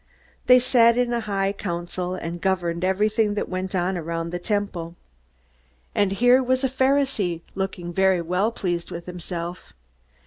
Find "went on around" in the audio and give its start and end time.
3.47-4.31